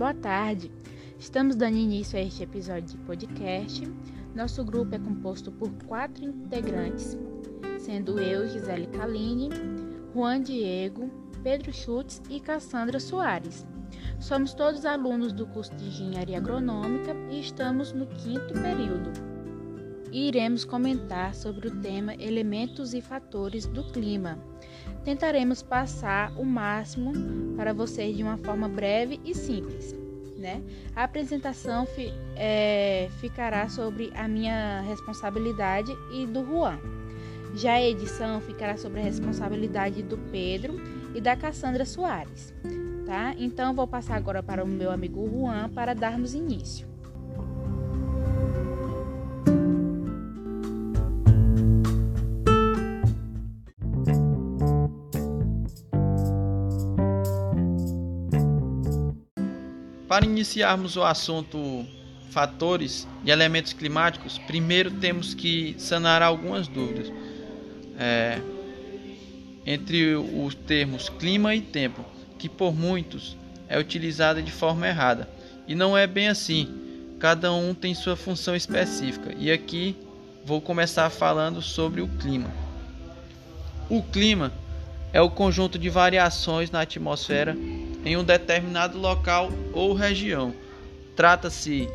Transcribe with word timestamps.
boa 0.00 0.14
tarde. 0.14 0.72
Estamos 1.18 1.56
dando 1.56 1.76
início 1.76 2.18
a 2.18 2.22
este 2.22 2.42
episódio 2.42 2.84
de 2.84 2.96
podcast. 3.04 3.86
Nosso 4.34 4.64
grupo 4.64 4.94
é 4.94 4.98
composto 4.98 5.52
por 5.52 5.70
quatro 5.86 6.24
integrantes, 6.24 7.18
sendo 7.78 8.18
eu, 8.18 8.48
Gisele 8.48 8.86
Kaline, 8.86 9.50
Juan 10.14 10.40
Diego, 10.40 11.10
Pedro 11.42 11.70
Schutz 11.70 12.22
e 12.30 12.40
Cassandra 12.40 12.98
Soares. 12.98 13.66
Somos 14.18 14.54
todos 14.54 14.86
alunos 14.86 15.34
do 15.34 15.46
curso 15.46 15.76
de 15.76 15.88
Engenharia 15.88 16.38
Agronômica 16.38 17.14
e 17.30 17.38
estamos 17.38 17.92
no 17.92 18.06
quinto 18.06 18.54
período. 18.54 19.29
E 20.12 20.28
iremos 20.28 20.64
comentar 20.64 21.34
sobre 21.34 21.68
o 21.68 21.80
tema 21.80 22.14
Elementos 22.14 22.94
e 22.94 23.00
Fatores 23.00 23.66
do 23.66 23.84
Clima 23.92 24.38
tentaremos 25.04 25.62
passar 25.62 26.32
o 26.36 26.44
máximo 26.44 27.12
para 27.56 27.72
vocês 27.72 28.16
de 28.16 28.22
uma 28.22 28.36
forma 28.38 28.68
breve 28.68 29.20
e 29.24 29.34
simples. 29.34 29.94
Né? 30.36 30.62
A 30.96 31.04
apresentação 31.04 31.84
fi, 31.84 32.12
é, 32.34 33.08
ficará 33.20 33.68
sobre 33.68 34.10
a 34.14 34.26
minha 34.26 34.80
responsabilidade 34.82 35.94
e 36.12 36.26
do 36.26 36.44
Juan. 36.44 36.78
Já 37.54 37.74
a 37.74 37.82
edição 37.82 38.40
ficará 38.40 38.76
sobre 38.76 39.00
a 39.00 39.02
responsabilidade 39.02 40.02
do 40.02 40.16
Pedro 40.16 40.76
e 41.14 41.20
da 41.20 41.36
Cassandra 41.36 41.84
Soares. 41.84 42.54
Tá? 43.04 43.34
Então, 43.36 43.74
vou 43.74 43.88
passar 43.88 44.16
agora 44.16 44.42
para 44.42 44.64
o 44.64 44.68
meu 44.68 44.90
amigo 44.90 45.28
Juan 45.28 45.68
para 45.68 45.94
darmos 45.94 46.32
início. 46.32 46.89
Para 60.10 60.26
iniciarmos 60.26 60.96
o 60.96 61.04
assunto 61.04 61.86
fatores 62.30 63.06
e 63.24 63.30
elementos 63.30 63.72
climáticos, 63.72 64.38
primeiro 64.38 64.90
temos 64.90 65.34
que 65.34 65.76
sanar 65.78 66.20
algumas 66.20 66.66
dúvidas 66.66 67.12
é, 67.96 68.40
entre 69.64 70.16
os 70.16 70.52
termos 70.52 71.08
clima 71.08 71.54
e 71.54 71.60
tempo, 71.60 72.04
que 72.40 72.48
por 72.48 72.74
muitos 72.74 73.36
é 73.68 73.78
utilizada 73.78 74.42
de 74.42 74.50
forma 74.50 74.88
errada. 74.88 75.28
E 75.68 75.76
não 75.76 75.96
é 75.96 76.08
bem 76.08 76.26
assim. 76.26 77.14
Cada 77.20 77.52
um 77.52 77.72
tem 77.72 77.94
sua 77.94 78.16
função 78.16 78.56
específica. 78.56 79.32
E 79.38 79.48
aqui 79.48 79.96
vou 80.44 80.60
começar 80.60 81.08
falando 81.08 81.62
sobre 81.62 82.00
o 82.00 82.08
clima. 82.08 82.50
O 83.88 84.02
clima 84.02 84.52
é 85.12 85.20
o 85.20 85.30
conjunto 85.30 85.78
de 85.78 85.88
variações 85.88 86.68
na 86.68 86.80
atmosfera 86.80 87.56
em 88.04 88.16
um 88.16 88.24
determinado 88.24 88.98
local 88.98 89.50
ou 89.72 89.92
região. 89.94 90.54
Trata-se 91.14 91.88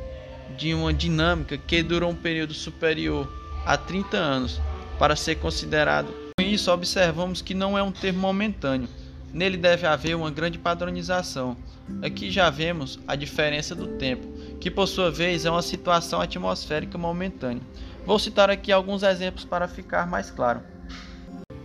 de 0.57 0.73
uma 0.73 0.93
dinâmica 0.93 1.57
que 1.57 1.81
dura 1.81 2.05
um 2.05 2.15
período 2.15 2.53
superior 2.53 3.31
a 3.65 3.77
30 3.77 4.17
anos 4.17 4.61
para 4.99 5.15
ser 5.15 5.35
considerado. 5.35 6.13
Com 6.37 6.45
isso, 6.45 6.71
observamos 6.71 7.41
que 7.41 7.53
não 7.53 7.77
é 7.77 7.83
um 7.83 7.91
termo 7.91 8.19
momentâneo. 8.19 8.87
Nele 9.33 9.57
deve 9.57 9.85
haver 9.85 10.15
uma 10.15 10.31
grande 10.31 10.57
padronização. 10.57 11.57
Aqui 12.01 12.31
já 12.31 12.49
vemos 12.49 12.99
a 13.07 13.15
diferença 13.15 13.75
do 13.75 13.87
tempo, 13.97 14.25
que 14.59 14.71
por 14.71 14.87
sua 14.87 15.11
vez 15.11 15.45
é 15.45 15.51
uma 15.51 15.61
situação 15.61 16.21
atmosférica 16.21 16.97
momentânea. 16.97 17.61
Vou 18.05 18.17
citar 18.17 18.49
aqui 18.49 18.71
alguns 18.71 19.03
exemplos 19.03 19.43
para 19.43 19.67
ficar 19.67 20.07
mais 20.07 20.31
claro. 20.31 20.61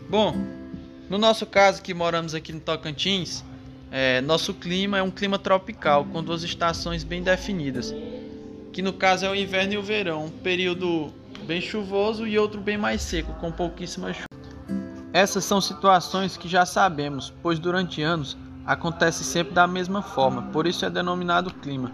Bom, 0.08 0.34
no 1.08 1.18
nosso 1.18 1.46
caso 1.46 1.83
que 1.83 1.95
moramos 1.95 2.34
aqui 2.34 2.52
no 2.52 2.61
Tocantins, 2.61 3.45
é, 3.90 4.20
nosso 4.20 4.55
clima 4.55 4.98
é 4.98 5.02
um 5.02 5.11
clima 5.11 5.39
tropical, 5.39 6.05
com 6.05 6.23
duas 6.23 6.42
estações 6.42 7.02
bem 7.02 7.23
definidas, 7.23 7.92
que 8.73 8.83
no 8.83 8.92
caso 8.92 9.27
é 9.27 9.30
o 9.30 9.34
inverno 9.34 9.73
e 9.73 9.78
o 9.78 9.83
verão, 9.83 10.27
um 10.27 10.30
período 10.30 11.12
bem 11.45 11.61
chuvoso 11.61 12.27
e 12.27 12.39
outro 12.39 12.61
bem 12.61 12.79
mais 12.79 13.02
seco, 13.02 13.33
com 13.34 13.50
pouquíssima 13.50 14.12
chuva. 14.12 14.29
Essas 15.12 15.45
são 15.45 15.61
situações 15.61 16.36
que 16.36 16.48
já 16.48 16.64
sabemos, 16.64 17.33
pois 17.42 17.58
durante 17.58 18.00
anos 18.00 18.36
acontece 18.64 19.24
sempre 19.24 19.52
da 19.52 19.67
mesma 19.67 20.02
forma, 20.02 20.42
por 20.52 20.67
isso 20.67 20.84
é 20.84 20.90
denominado 20.90 21.52
clima, 21.55 21.92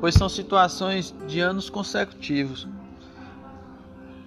pois 0.00 0.14
são 0.14 0.30
situações 0.30 1.14
de 1.26 1.40
anos 1.40 1.68
consecutivos. 1.68 2.66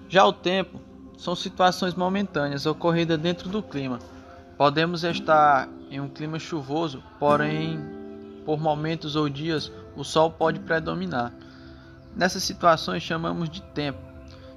Já 0.07 0.23
o 0.23 0.31
tempo 0.31 0.79
são 1.17 1.35
situações 1.35 1.95
momentâneas 1.95 2.67
ocorridas 2.67 3.19
dentro 3.19 3.49
do 3.49 3.63
clima. 3.63 3.97
Podemos 4.57 5.03
estar 5.03 5.69
em 5.91 6.01
um 6.01 6.09
clima 6.09 6.39
chuvoso, 6.39 7.03
porém, 7.19 7.79
por 8.43 8.59
momentos 8.59 9.15
ou 9.15 9.29
dias, 9.29 9.71
o 9.95 10.03
sol 10.03 10.31
pode 10.31 10.59
predominar. 10.59 11.31
Nessas 12.15 12.41
situações 12.43 13.03
chamamos 13.03 13.49
de 13.49 13.61
tempo. 13.61 13.99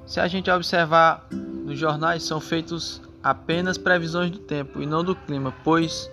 Se 0.07 0.19
a 0.19 0.27
gente 0.27 0.51
observar 0.51 1.27
nos 1.31 1.79
jornais, 1.79 2.23
são 2.23 2.41
feitos 2.41 3.03
apenas 3.23 3.77
previsões 3.77 4.31
do 4.31 4.39
tempo 4.39 4.81
e 4.81 4.87
não 4.87 5.05
do 5.05 5.15
clima, 5.15 5.55
pois 5.63 6.11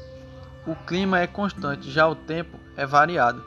o 0.65 0.75
clima 0.75 1.19
é 1.19 1.27
constante, 1.27 1.89
já 1.89 2.07
o 2.07 2.13
tempo 2.13 2.59
é 2.75 2.85
variado. 2.85 3.43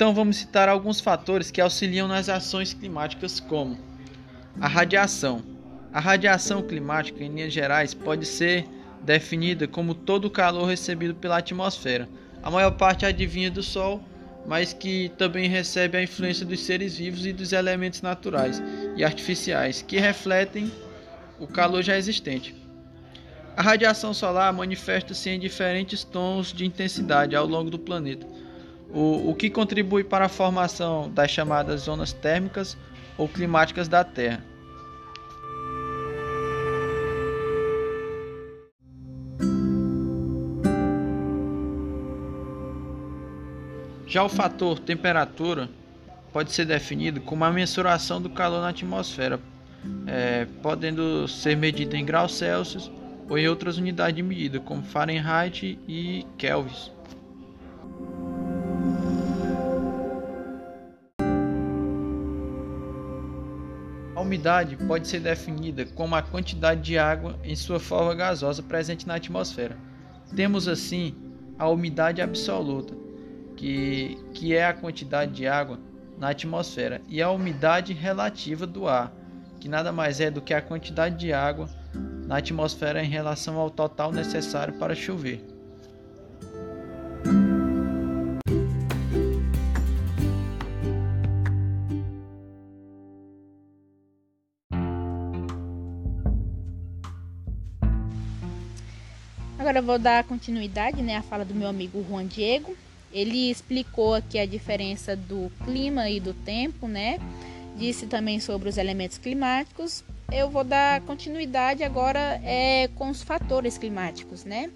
Então 0.00 0.14
vamos 0.14 0.38
citar 0.38 0.66
alguns 0.66 0.98
fatores 0.98 1.50
que 1.50 1.60
auxiliam 1.60 2.08
nas 2.08 2.30
ações 2.30 2.72
climáticas, 2.72 3.38
como 3.38 3.76
a 4.58 4.66
radiação. 4.66 5.42
A 5.92 6.00
radiação 6.00 6.62
climática, 6.62 7.22
em 7.22 7.28
linhas 7.28 7.52
gerais, 7.52 7.92
pode 7.92 8.24
ser 8.24 8.64
definida 9.02 9.68
como 9.68 9.94
todo 9.94 10.24
o 10.24 10.30
calor 10.30 10.64
recebido 10.64 11.14
pela 11.14 11.36
atmosfera. 11.36 12.08
A 12.42 12.50
maior 12.50 12.70
parte 12.70 13.04
advinha 13.04 13.50
do 13.50 13.62
Sol, 13.62 14.02
mas 14.46 14.72
que 14.72 15.12
também 15.18 15.50
recebe 15.50 15.98
a 15.98 16.02
influência 16.02 16.46
dos 16.46 16.60
seres 16.60 16.96
vivos 16.96 17.26
e 17.26 17.32
dos 17.34 17.52
elementos 17.52 18.00
naturais 18.00 18.62
e 18.96 19.04
artificiais 19.04 19.82
que 19.82 19.98
refletem 19.98 20.72
o 21.38 21.46
calor 21.46 21.82
já 21.82 21.98
existente. 21.98 22.56
A 23.54 23.60
radiação 23.60 24.14
solar 24.14 24.50
manifesta-se 24.50 25.28
em 25.28 25.38
diferentes 25.38 26.02
tons 26.04 26.54
de 26.54 26.64
intensidade 26.64 27.36
ao 27.36 27.44
longo 27.44 27.68
do 27.68 27.78
planeta 27.78 28.26
o, 28.92 29.30
o 29.30 29.34
que 29.34 29.48
contribui 29.50 30.04
para 30.04 30.26
a 30.26 30.28
formação 30.28 31.10
das 31.10 31.30
chamadas 31.30 31.82
zonas 31.82 32.12
térmicas 32.12 32.76
ou 33.16 33.28
climáticas 33.28 33.88
da 33.88 34.04
Terra. 34.04 34.44
Já 44.06 44.24
o 44.24 44.28
fator 44.28 44.80
temperatura 44.80 45.68
pode 46.32 46.50
ser 46.50 46.64
definido 46.64 47.20
como 47.20 47.44
a 47.44 47.50
mensuração 47.52 48.20
do 48.20 48.28
calor 48.28 48.60
na 48.60 48.70
atmosfera, 48.70 49.38
é, 50.04 50.46
podendo 50.60 51.28
ser 51.28 51.56
medido 51.56 51.94
em 51.94 52.04
graus 52.04 52.34
Celsius 52.34 52.90
ou 53.28 53.38
em 53.38 53.46
outras 53.46 53.78
unidades 53.78 54.16
de 54.16 54.22
medida, 54.22 54.58
como 54.58 54.82
Fahrenheit 54.82 55.78
e 55.86 56.26
Kelvin. 56.36 56.99
A 64.40 64.42
umidade 64.42 64.76
pode 64.78 65.06
ser 65.06 65.20
definida 65.20 65.84
como 65.84 66.14
a 66.14 66.22
quantidade 66.22 66.80
de 66.80 66.96
água 66.96 67.38
em 67.44 67.54
sua 67.54 67.78
forma 67.78 68.14
gasosa 68.14 68.62
presente 68.62 69.06
na 69.06 69.16
atmosfera. 69.16 69.76
Temos 70.34 70.66
assim 70.66 71.14
a 71.58 71.68
umidade 71.68 72.22
absoluta, 72.22 72.94
que, 73.54 74.16
que 74.32 74.54
é 74.54 74.64
a 74.64 74.72
quantidade 74.72 75.32
de 75.32 75.46
água 75.46 75.78
na 76.18 76.30
atmosfera, 76.30 77.02
e 77.06 77.20
a 77.20 77.30
umidade 77.30 77.92
relativa 77.92 78.66
do 78.66 78.88
ar, 78.88 79.12
que 79.60 79.68
nada 79.68 79.92
mais 79.92 80.22
é 80.22 80.30
do 80.30 80.40
que 80.40 80.54
a 80.54 80.62
quantidade 80.62 81.18
de 81.18 81.34
água 81.34 81.68
na 82.26 82.38
atmosfera 82.38 83.04
em 83.04 83.10
relação 83.10 83.58
ao 83.58 83.68
total 83.68 84.10
necessário 84.10 84.72
para 84.78 84.94
chover. 84.94 85.44
Agora 99.60 99.80
eu 99.80 99.82
vou 99.82 99.98
dar 99.98 100.24
continuidade 100.24 101.02
né, 101.02 101.18
à 101.18 101.22
fala 101.22 101.44
do 101.44 101.54
meu 101.54 101.68
amigo 101.68 102.02
Juan 102.08 102.26
Diego. 102.26 102.74
Ele 103.12 103.50
explicou 103.50 104.14
aqui 104.14 104.38
a 104.38 104.46
diferença 104.46 105.14
do 105.14 105.52
clima 105.66 106.08
e 106.08 106.18
do 106.18 106.32
tempo, 106.32 106.88
né? 106.88 107.18
Disse 107.76 108.06
também 108.06 108.40
sobre 108.40 108.70
os 108.70 108.78
elementos 108.78 109.18
climáticos. 109.18 110.02
Eu 110.32 110.48
vou 110.48 110.64
dar 110.64 111.02
continuidade 111.02 111.84
agora 111.84 112.40
é, 112.42 112.88
com 112.94 113.10
os 113.10 113.22
fatores 113.22 113.76
climáticos, 113.76 114.46
né? 114.46 114.70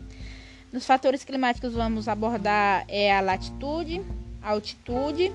Nos 0.71 0.85
fatores 0.85 1.25
climáticos 1.25 1.73
vamos 1.73 2.07
abordar 2.07 2.85
é, 2.87 3.11
a 3.11 3.23
latitude, 3.23 4.03
altitude, 4.43 5.33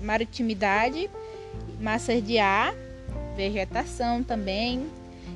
maritimidade 0.00 1.10
massas 1.80 2.24
de 2.24 2.38
ar, 2.38 2.72
vegetação 3.36 4.22
também, 4.22 4.86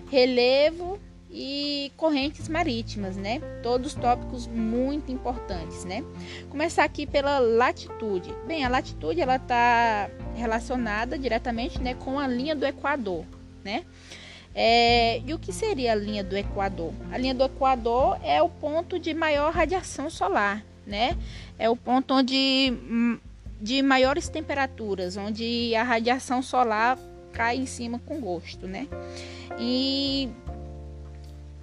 relevo 0.09 1.01
e 1.33 1.91
correntes 1.97 2.47
marítimas, 2.47 3.17
né? 3.17 3.41
Todos 3.63 3.95
tópicos 3.95 4.47
muito 4.47 5.11
importantes, 5.11 5.85
né? 5.85 6.05
Começar 6.51 6.85
aqui 6.85 7.07
pela 7.07 7.39
latitude. 7.39 8.35
Bem, 8.47 8.65
a 8.65 8.69
latitude 8.69 9.21
ela 9.21 9.37
está 9.37 10.11
relacionada 10.35 11.19
diretamente, 11.19 11.81
né, 11.81 11.95
com 11.95 12.19
a 12.19 12.27
linha 12.27 12.55
do 12.55 12.67
Equador, 12.67 13.25
né? 13.65 13.85
É, 14.55 15.21
e 15.27 15.33
o 15.33 15.39
que 15.39 15.53
seria 15.53 15.93
a 15.93 15.95
linha 15.95 16.23
do 16.23 16.37
Equador? 16.37 16.93
A 17.11 17.17
linha 17.17 17.35
do 17.35 17.45
Equador 17.45 18.19
é 18.23 18.43
o 18.43 18.51
ponto 18.51 18.99
de 18.99 19.15
maior 19.15 19.51
radiação 19.55 20.11
solar, 20.11 20.63
né? 20.87 21.17
É 21.59 21.71
o 21.71 21.77
ponto 21.77 22.13
onde 22.13 22.75
hum, 22.91 23.19
de 23.59 23.81
maiores 23.81 24.29
temperaturas, 24.29 25.17
onde 25.17 25.75
a 25.75 25.83
radiação 25.83 26.43
solar 26.43 26.99
cai 27.33 27.57
em 27.57 27.65
cima 27.65 27.99
com 28.05 28.21
gosto, 28.21 28.67
né? 28.67 28.87
E 29.59 30.29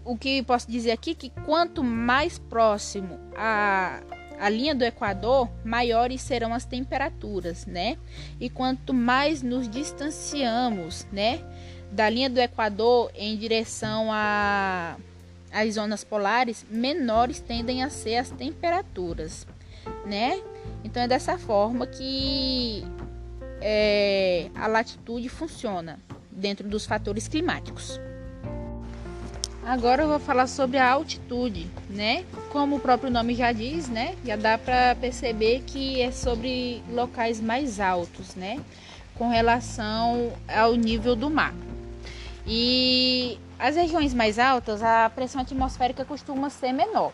o 0.09 0.17
que 0.17 0.41
posso 0.41 0.69
dizer 0.69 0.89
aqui 0.89 1.11
é 1.11 1.13
que 1.13 1.29
quanto 1.45 1.83
mais 1.83 2.39
próximo 2.39 3.19
a, 3.37 4.01
a 4.39 4.49
linha 4.49 4.73
do 4.73 4.83
Equador, 4.83 5.47
maiores 5.63 6.19
serão 6.23 6.51
as 6.51 6.65
temperaturas, 6.65 7.67
né? 7.67 7.95
E 8.39 8.49
quanto 8.49 8.91
mais 8.91 9.43
nos 9.43 9.69
distanciamos, 9.69 11.05
né, 11.11 11.39
da 11.91 12.09
linha 12.09 12.27
do 12.27 12.39
Equador 12.39 13.11
em 13.13 13.37
direção 13.37 14.07
as 15.51 15.73
zonas 15.75 16.03
polares, 16.03 16.65
menores 16.71 17.39
tendem 17.39 17.83
a 17.83 17.89
ser 17.91 18.15
as 18.15 18.31
temperaturas, 18.31 19.45
né? 20.07 20.41
Então 20.83 21.03
é 21.03 21.07
dessa 21.07 21.37
forma 21.37 21.85
que 21.85 22.83
é, 23.61 24.49
a 24.55 24.65
latitude 24.65 25.29
funciona 25.29 25.99
dentro 26.31 26.67
dos 26.67 26.87
fatores 26.87 27.27
climáticos. 27.27 27.99
Agora 29.69 30.01
eu 30.01 30.07
vou 30.07 30.17
falar 30.17 30.47
sobre 30.47 30.79
a 30.79 30.89
altitude, 30.89 31.69
né? 31.87 32.25
Como 32.51 32.77
o 32.77 32.79
próprio 32.79 33.11
nome 33.11 33.35
já 33.35 33.51
diz, 33.51 33.87
né? 33.87 34.15
Já 34.25 34.35
dá 34.35 34.57
para 34.57 34.95
perceber 34.95 35.61
que 35.61 36.01
é 36.01 36.09
sobre 36.11 36.81
locais 36.89 37.39
mais 37.39 37.79
altos, 37.79 38.33
né? 38.33 38.59
Com 39.13 39.29
relação 39.29 40.33
ao 40.47 40.73
nível 40.73 41.15
do 41.15 41.29
mar. 41.29 41.53
E 42.47 43.37
as 43.59 43.75
regiões 43.75 44.11
mais 44.11 44.39
altas, 44.39 44.81
a 44.81 45.07
pressão 45.07 45.41
atmosférica 45.41 46.03
costuma 46.03 46.49
ser 46.49 46.73
menor 46.73 47.11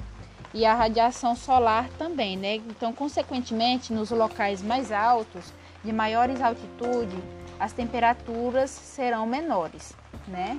e 0.53 0.65
a 0.65 0.73
radiação 0.73 1.35
solar 1.35 1.89
também, 1.97 2.37
né? 2.37 2.55
Então, 2.55 2.93
consequentemente, 2.93 3.91
nos 3.91 4.11
locais 4.11 4.61
mais 4.61 4.93
altos, 4.93 5.51
de 5.83 5.91
maiores 5.91 6.41
altitude, 6.41 7.17
as 7.59 7.73
temperaturas 7.73 8.69
serão 8.69 9.27
menores, 9.27 9.91
né? 10.25 10.57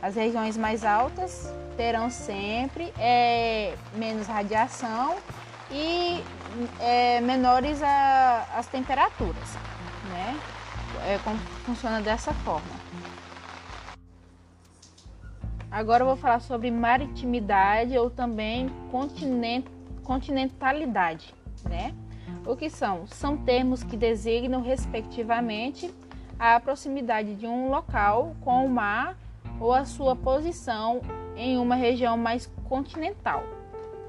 As 0.00 0.14
regiões 0.14 0.56
mais 0.56 0.84
altas 0.84 1.52
terão 1.76 2.08
sempre 2.08 2.92
é, 2.98 3.74
menos 3.94 4.26
radiação 4.26 5.16
e 5.70 6.22
é, 6.80 7.20
menores 7.20 7.82
a, 7.82 8.46
as 8.56 8.66
temperaturas, 8.68 9.56
né? 10.08 10.38
É 11.04 11.18
como 11.24 11.36
funciona 11.64 12.00
dessa 12.00 12.32
forma. 12.32 12.78
Agora 15.70 16.02
eu 16.02 16.06
vou 16.06 16.16
falar 16.16 16.40
sobre 16.40 16.70
maritimidade 16.70 17.98
ou 17.98 18.08
também 18.08 18.68
continent, 18.90 19.66
continentalidade, 20.02 21.34
né? 21.68 21.92
O 22.46 22.56
que 22.56 22.70
são? 22.70 23.06
São 23.08 23.36
termos 23.36 23.82
que 23.82 23.96
designam 23.96 24.62
respectivamente 24.62 25.92
a 26.38 26.58
proximidade 26.60 27.34
de 27.34 27.46
um 27.46 27.68
local 27.68 28.34
com 28.40 28.64
o 28.64 28.70
mar 28.70 29.16
ou 29.60 29.72
a 29.72 29.84
sua 29.84 30.14
posição 30.14 31.00
em 31.36 31.56
uma 31.58 31.74
região 31.74 32.16
mais 32.16 32.50
continental, 32.68 33.44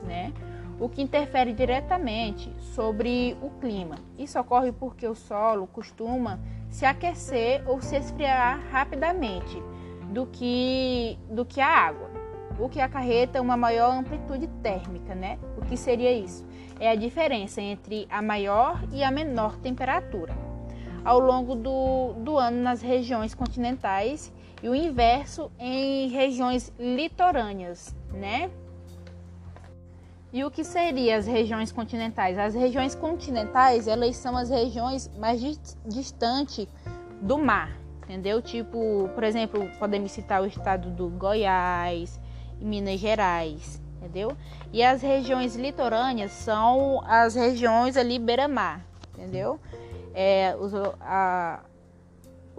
né? 0.03 0.33
O 0.79 0.87
que 0.87 1.01
interfere 1.01 1.51
diretamente 1.51 2.53
sobre 2.59 3.35
o 3.41 3.49
clima. 3.59 3.95
Isso 4.17 4.39
ocorre 4.39 4.71
porque 4.71 5.05
o 5.05 5.13
solo 5.13 5.67
costuma 5.67 6.39
se 6.69 6.85
aquecer 6.85 7.61
ou 7.67 7.81
se 7.81 7.97
esfriar 7.97 8.61
rapidamente 8.71 9.61
do 10.13 10.25
que, 10.25 11.17
do 11.29 11.45
que 11.45 11.59
a 11.59 11.67
água, 11.67 12.09
o 12.57 12.69
que 12.69 12.79
acarreta 12.79 13.41
uma 13.41 13.57
maior 13.57 13.91
amplitude 13.91 14.47
térmica, 14.63 15.13
né? 15.13 15.37
O 15.57 15.65
que 15.65 15.75
seria 15.75 16.11
isso? 16.11 16.47
É 16.79 16.89
a 16.89 16.95
diferença 16.95 17.61
entre 17.61 18.07
a 18.09 18.21
maior 18.21 18.81
e 18.93 19.03
a 19.03 19.11
menor 19.11 19.57
temperatura 19.57 20.33
ao 21.03 21.19
longo 21.19 21.55
do, 21.55 22.13
do 22.17 22.37
ano 22.37 22.61
nas 22.61 22.81
regiões 22.81 23.33
continentais 23.33 24.31
e 24.61 24.69
o 24.69 24.75
inverso 24.75 25.51
em 25.57 26.09
regiões 26.09 26.71
litorâneas, 26.77 27.95
né? 28.11 28.49
E 30.31 30.43
o 30.43 30.51
que 30.51 30.63
seriam 30.63 31.17
as 31.17 31.25
regiões 31.25 31.71
continentais? 31.71 32.37
As 32.37 32.53
regiões 32.53 32.93
continentais, 32.93 33.87
elas 33.87 34.15
são 34.15 34.37
as 34.37 34.49
regiões 34.49 35.09
mais 35.17 35.41
distantes 35.85 36.67
do 37.19 37.37
mar, 37.37 37.75
entendeu? 38.03 38.41
Tipo, 38.41 39.09
por 39.15 39.23
exemplo, 39.23 39.67
podemos 39.79 40.11
citar 40.11 40.41
o 40.41 40.45
estado 40.45 40.91
do 40.91 41.09
Goiás 41.09 42.19
e 42.59 42.65
Minas 42.65 42.99
Gerais, 42.99 43.81
entendeu? 43.97 44.37
E 44.71 44.83
as 44.83 45.01
regiões 45.01 45.55
litorâneas 45.55 46.31
são 46.31 47.01
as 47.07 47.33
regiões 47.33 47.97
ali 47.97 48.19
beira-mar, 48.19 48.85
entendeu? 49.13 49.59
É, 50.13 50.55
os, 50.59 50.73
a, 51.01 51.61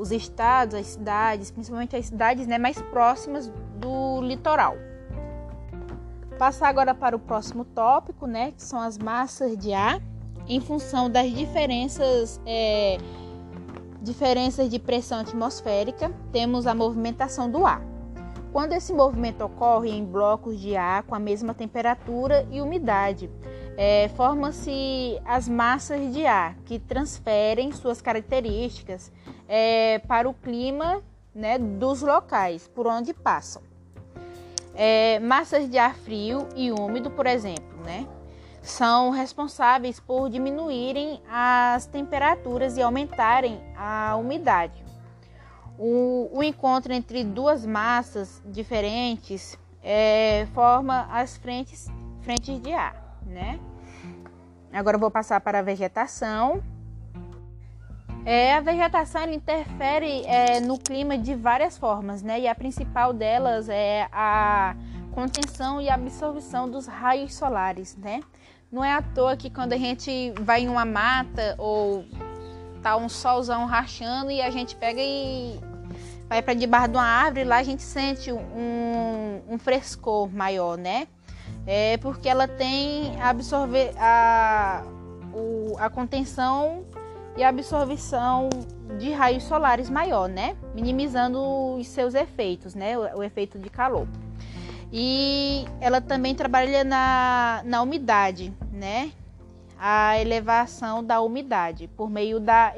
os 0.01 0.11
estados, 0.11 0.75
as 0.75 0.87
cidades, 0.87 1.51
principalmente 1.51 1.95
as 1.95 2.07
cidades 2.07 2.47
né, 2.47 2.57
mais 2.57 2.81
próximas 2.81 3.53
do 3.77 4.23
litoral. 4.23 4.75
Passar 6.39 6.69
agora 6.69 6.95
para 6.95 7.15
o 7.15 7.19
próximo 7.19 7.67
tópico, 7.67 8.27
né, 8.27 8.53
que 8.53 8.63
são 8.63 8.81
as 8.81 8.97
massas 8.97 9.59
de 9.59 9.75
ar, 9.75 10.01
em 10.49 10.59
função 10.59 11.11
das 11.11 11.31
diferenças, 11.31 12.41
é, 12.47 12.97
diferenças 14.01 14.71
de 14.71 14.79
pressão 14.79 15.21
atmosférica, 15.21 16.11
temos 16.33 16.67
a 16.67 16.75
movimentação 16.75 17.51
do 17.51 17.67
ar. 17.67 17.83
Quando 18.53 18.73
esse 18.73 18.95
movimento 18.95 19.45
ocorre 19.45 19.91
em 19.91 20.03
blocos 20.03 20.59
de 20.59 20.75
ar 20.77 21.03
com 21.03 21.15
a 21.15 21.19
mesma 21.19 21.53
temperatura 21.53 22.49
e 22.51 22.63
umidade, 22.63 23.31
é, 23.77 24.09
formam-se 24.17 25.21
as 25.27 25.47
massas 25.47 26.13
de 26.13 26.27
ar 26.27 26.57
que 26.65 26.79
transferem 26.79 27.71
suas 27.71 28.01
características 28.01 29.13
é, 29.53 29.99
para 30.07 30.29
o 30.29 30.33
clima 30.33 31.03
né, 31.35 31.59
dos 31.59 32.03
locais 32.03 32.69
por 32.69 32.87
onde 32.87 33.13
passam. 33.13 33.61
É, 34.77 35.19
massas 35.19 35.69
de 35.69 35.77
ar 35.77 35.97
frio 35.97 36.49
e 36.55 36.71
úmido, 36.71 37.11
por 37.11 37.27
exemplo, 37.27 37.77
né, 37.85 38.07
são 38.63 39.11
responsáveis 39.11 39.99
por 39.99 40.31
diminuírem 40.31 41.21
as 41.29 41.85
temperaturas 41.87 42.77
e 42.77 42.83
aumentarem 42.83 43.61
a 43.77 44.15
umidade. 44.17 44.85
O, 45.77 46.31
o 46.33 46.43
encontro 46.43 46.93
entre 46.93 47.25
duas 47.25 47.67
massas 47.67 48.41
diferentes 48.45 49.59
é, 49.83 50.47
forma 50.55 51.09
as 51.11 51.37
frentes, 51.39 51.89
frentes 52.21 52.61
de 52.61 52.73
ar, 52.73 53.19
né? 53.27 53.59
Agora 54.73 54.99
vou 54.99 55.11
passar 55.11 55.41
para 55.41 55.59
a 55.59 55.63
vegetação. 55.63 56.63
É, 58.25 58.55
a 58.55 58.61
vegetação 58.61 59.31
interfere 59.33 60.25
é, 60.27 60.61
no 60.61 60.79
clima 60.79 61.17
de 61.17 61.35
várias 61.35 61.79
formas, 61.79 62.23
né? 62.23 62.41
E 62.41 62.49
a 62.49 62.55
principal 62.55 63.13
delas 63.13 63.69
é 63.69 64.09
a 64.13 64.77
contenção 65.13 65.81
e 65.81 65.89
absorção 65.89 66.69
dos 66.69 66.87
raios 66.87 67.35
solares, 67.35 67.97
né? 67.97 68.21
Não 68.71 68.85
é 68.85 68.93
à 68.93 69.03
toa 69.03 69.37
que 69.37 69.49
quando 69.51 69.73
a 69.73 69.77
gente 69.77 70.33
vai 70.43 70.63
em 70.63 70.69
uma 70.69 70.85
mata 70.85 71.55
ou 71.59 72.05
tá 72.83 72.97
um 72.97 73.09
solzão 73.09 73.67
rachando 73.67 74.31
e 74.31 74.41
a 74.41 74.51
gente 74.51 74.77
pega 74.77 75.01
e 75.01 75.59
vai 76.29 76.43
para 76.43 76.55
debaixo 76.55 76.89
de 76.89 76.97
uma 76.97 77.05
árvore, 77.05 77.45
lá 77.45 77.57
a 77.57 77.63
gente 77.63 77.83
sente 77.83 78.31
um, 78.31 79.43
um 79.49 79.59
frescor 79.59 80.29
maior, 80.33 80.77
né? 80.77 81.09
É 81.67 81.97
porque 81.99 82.29
ela 82.29 82.47
tem 82.47 83.21
absorver 83.21 83.93
a, 83.99 84.83
o, 85.35 85.77
a 85.79 85.91
contenção 85.91 86.85
e 87.37 87.43
a 87.43 87.49
absorção 87.49 88.49
de 88.99 89.13
raios 89.13 89.45
solares 89.45 89.89
maior, 89.89 90.29
né? 90.29 90.57
Minimizando 90.75 91.41
os 91.77 91.87
seus 91.87 92.15
efeitos, 92.15 92.75
né? 92.75 92.99
O, 92.99 93.19
o 93.19 93.23
efeito 93.23 93.59
de 93.59 93.71
calor. 93.71 94.07
E 94.93 95.65
ela 95.81 96.01
também 96.01 96.35
trabalha 96.35 96.83
na, 96.83 97.63
na 97.65 97.81
umidade, 97.83 98.53
né? 98.73 99.13
A 99.79 100.19
elevação 100.19 101.03
da 101.03 101.21
umidade 101.21 101.89
por 101.89 102.11
meio 102.11 102.39
da 102.41 102.75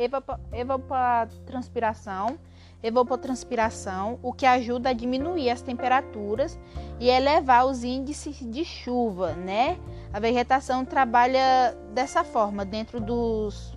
evapotranspiração, 0.52 2.38
evapotranspiração, 2.82 4.18
o 4.22 4.32
que 4.32 4.44
ajuda 4.44 4.90
a 4.90 4.92
diminuir 4.92 5.50
as 5.50 5.62
temperaturas 5.62 6.58
e 7.00 7.08
elevar 7.08 7.66
os 7.66 7.82
índices 7.82 8.38
de 8.38 8.64
chuva, 8.64 9.32
né? 9.32 9.78
A 10.12 10.20
vegetação 10.20 10.84
trabalha 10.84 11.76
dessa 11.92 12.22
forma 12.22 12.64
dentro 12.64 13.00
dos 13.00 13.71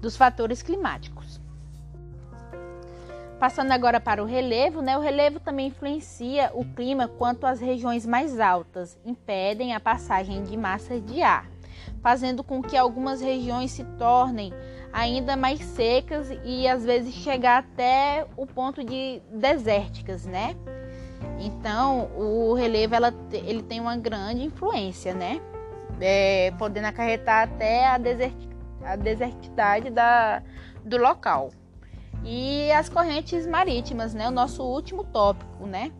dos 0.00 0.16
fatores 0.16 0.62
climáticos. 0.62 1.40
Passando 3.38 3.70
agora 3.70 4.00
para 4.00 4.22
o 4.22 4.26
relevo, 4.26 4.82
né? 4.82 4.98
O 4.98 5.00
relevo 5.00 5.38
também 5.38 5.68
influencia 5.68 6.50
o 6.54 6.64
clima 6.64 7.06
quanto 7.06 7.46
as 7.46 7.60
regiões 7.60 8.04
mais 8.04 8.40
altas 8.40 8.98
impedem 9.04 9.74
a 9.74 9.80
passagem 9.80 10.42
de 10.42 10.56
massas 10.56 11.04
de 11.04 11.22
ar, 11.22 11.46
fazendo 12.02 12.42
com 12.42 12.60
que 12.60 12.76
algumas 12.76 13.20
regiões 13.20 13.70
se 13.70 13.84
tornem 13.96 14.52
ainda 14.92 15.36
mais 15.36 15.60
secas 15.60 16.28
e 16.44 16.66
às 16.66 16.84
vezes 16.84 17.14
chegar 17.14 17.58
até 17.58 18.26
o 18.36 18.44
ponto 18.44 18.82
de 18.82 19.22
desérticas, 19.30 20.26
né? 20.26 20.56
Então, 21.38 22.10
o 22.16 22.54
relevo 22.54 22.94
ela, 22.96 23.14
ele 23.32 23.62
tem 23.62 23.80
uma 23.80 23.96
grande 23.96 24.42
influência, 24.42 25.14
né? 25.14 25.40
É, 26.00 26.52
podendo 26.58 26.86
acarretar 26.86 27.44
até 27.44 27.86
a, 27.86 27.98
desert, 27.98 28.47
a 28.92 28.96
desertidade 28.96 29.90
da, 29.90 30.42
do 30.84 30.96
local. 30.96 31.50
E 32.24 32.70
as 32.72 32.88
correntes 32.88 33.46
marítimas, 33.46 34.14
né? 34.14 34.28
O 34.28 34.32
nosso 34.32 34.62
último 34.62 35.04
tópico, 35.04 35.66
né? 35.66 35.92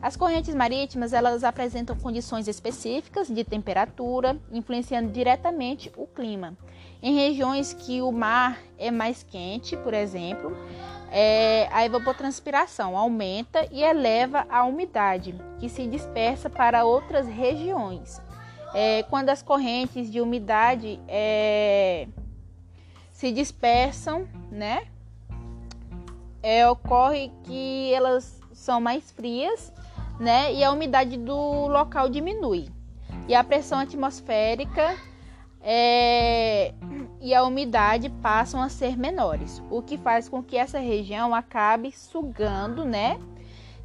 As 0.00 0.16
correntes 0.16 0.54
marítimas, 0.54 1.12
elas 1.12 1.42
apresentam 1.42 1.96
condições 1.96 2.46
específicas 2.46 3.28
de 3.28 3.42
temperatura, 3.42 4.38
influenciando 4.52 5.10
diretamente 5.10 5.90
o 5.96 6.06
clima. 6.06 6.56
Em 7.02 7.14
regiões 7.14 7.72
que 7.72 8.02
o 8.02 8.12
mar 8.12 8.58
é 8.78 8.90
mais 8.90 9.22
quente, 9.22 9.76
por 9.78 9.94
exemplo, 9.94 10.56
é, 11.10 11.68
a 11.72 11.84
evapotranspiração 11.86 12.96
aumenta 12.96 13.66
e 13.70 13.82
eleva 13.82 14.46
a 14.50 14.64
umidade, 14.64 15.34
que 15.58 15.68
se 15.68 15.86
dispersa 15.86 16.50
para 16.50 16.84
outras 16.84 17.26
regiões. 17.26 18.20
É, 18.74 19.04
quando 19.04 19.30
as 19.30 19.40
correntes 19.40 20.10
de 20.10 20.20
umidade 20.20 21.00
é, 21.06 22.08
se 23.24 23.32
dispersam, 23.32 24.28
né? 24.50 24.86
é, 26.44 26.68
ocorre 26.68 27.32
que 27.44 27.90
elas 27.94 28.38
são 28.52 28.78
mais 28.78 29.10
frias, 29.10 29.72
né? 30.20 30.52
E 30.52 30.62
a 30.62 30.70
umidade 30.70 31.16
do 31.16 31.66
local 31.68 32.10
diminui. 32.10 32.68
E 33.26 33.34
a 33.34 33.42
pressão 33.42 33.78
atmosférica 33.78 34.94
é, 35.62 36.74
e 37.18 37.34
a 37.34 37.42
umidade 37.44 38.10
passam 38.10 38.60
a 38.60 38.68
ser 38.68 38.94
menores, 38.94 39.62
o 39.70 39.80
que 39.80 39.96
faz 39.96 40.28
com 40.28 40.42
que 40.42 40.58
essa 40.58 40.78
região 40.78 41.34
acabe 41.34 41.90
sugando, 41.92 42.84
né? 42.84 43.18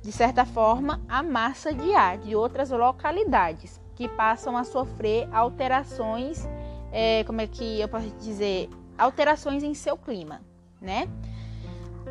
De 0.01 0.11
certa 0.11 0.43
forma, 0.43 0.99
a 1.07 1.23
massa 1.23 1.73
de 1.73 1.95
ar 1.95 2.17
de 2.17 2.35
outras 2.35 2.71
localidades 2.71 3.79
que 3.95 4.09
passam 4.09 4.57
a 4.57 4.65
sofrer 4.65 5.29
alterações, 5.31 6.45
é, 6.91 7.23
como 7.23 7.39
é 7.39 7.47
que 7.47 7.79
eu 7.79 7.87
posso 7.87 8.09
dizer, 8.17 8.69
alterações 8.99 9.63
em 9.63 9.73
seu 9.73 9.97
clima, 9.97 10.41
né? 10.81 11.07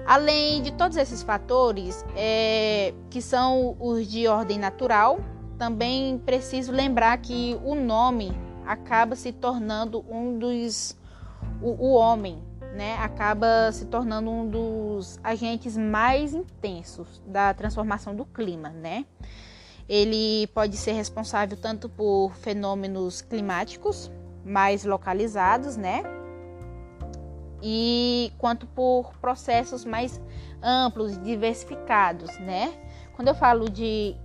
Além 0.07 0.62
de 0.62 0.73
todos 0.73 0.97
esses 0.97 1.23
fatores, 1.23 2.04
é, 2.16 2.95
que 3.11 3.21
são 3.21 3.76
os 3.78 4.07
de 4.07 4.26
ordem 4.26 4.59
natural, 4.59 5.21
também 5.59 6.18
preciso 6.18 6.73
lembrar 6.73 7.18
que 7.18 7.59
o 7.62 7.75
nome 7.75 8.33
acaba 8.66 9.14
se 9.14 9.33
tornando 9.33 10.04
um 10.09 10.38
dos. 10.38 10.97
O, 11.61 11.88
o 11.88 11.92
homem, 11.92 12.42
né? 12.75 12.97
Acaba 12.99 13.71
se 13.73 13.87
tornando 13.87 14.30
um 14.30 14.49
dos 14.49 15.18
agentes 15.23 15.76
mais 15.76 16.33
intensos 16.33 17.23
da 17.26 17.52
transformação 17.52 18.14
do 18.14 18.25
clima, 18.25 18.71
né? 18.71 19.04
Ele 19.88 20.47
pode 20.49 20.76
ser 20.76 20.92
responsável 20.92 21.57
tanto 21.57 21.88
por 21.88 22.35
fenômenos 22.37 23.23
climáticos 23.23 24.11
mais 24.45 24.85
localizados, 24.85 25.76
né? 25.76 26.02
E 27.62 28.33
quanto 28.38 28.67
por 28.67 29.12
processos 29.21 29.85
mais 29.85 30.21
amplos, 30.62 31.19
diversificados, 31.23 32.38
né? 32.38 32.73
Quando 33.15 33.29
eu 33.29 33.35
falo 33.35 33.69
de 33.69 34.17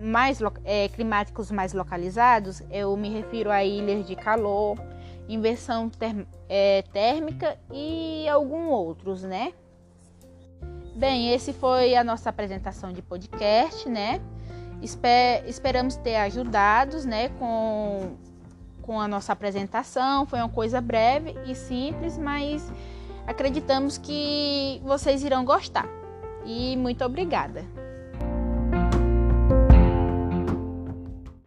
mais 0.00 0.38
é, 0.64 0.88
climáticos 0.88 1.50
mais 1.50 1.72
localizados, 1.72 2.62
eu 2.70 2.96
me 2.96 3.08
refiro 3.08 3.50
a 3.50 3.64
ilhas 3.64 4.06
de 4.06 4.14
calor, 4.14 4.78
inversão 5.28 5.90
é, 6.48 6.82
térmica 6.92 7.58
e 7.72 8.28
alguns 8.28 8.70
outros, 8.70 9.22
né? 9.22 9.52
Bem, 10.94 11.32
esse 11.32 11.52
foi 11.52 11.94
a 11.94 12.02
nossa 12.02 12.30
apresentação 12.30 12.92
de 12.92 13.02
podcast, 13.02 13.88
né? 13.88 14.20
Esper 14.82 15.44
esperamos 15.46 15.96
ter 15.96 16.16
ajudado, 16.16 17.04
né, 17.04 17.28
com 17.30 18.16
com 18.88 18.98
a 18.98 19.06
nossa 19.06 19.34
apresentação. 19.34 20.24
Foi 20.24 20.38
uma 20.38 20.48
coisa 20.48 20.80
breve 20.80 21.34
e 21.44 21.54
simples, 21.54 22.16
mas 22.16 22.72
acreditamos 23.26 23.98
que 23.98 24.80
vocês 24.82 25.22
irão 25.22 25.44
gostar. 25.44 25.86
E 26.46 26.74
muito 26.74 27.04
obrigada. 27.04 27.66